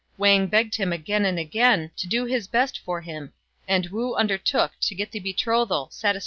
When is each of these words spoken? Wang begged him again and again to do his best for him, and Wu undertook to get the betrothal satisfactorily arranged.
Wang 0.17 0.47
begged 0.47 0.73
him 0.77 0.91
again 0.91 1.25
and 1.25 1.37
again 1.37 1.91
to 1.97 2.07
do 2.07 2.25
his 2.25 2.47
best 2.47 2.79
for 2.79 3.01
him, 3.01 3.33
and 3.67 3.87
Wu 3.89 4.15
undertook 4.15 4.71
to 4.81 4.95
get 4.95 5.11
the 5.11 5.19
betrothal 5.19 5.89
satisfactorily 5.91 6.11
arranged. 6.11 6.19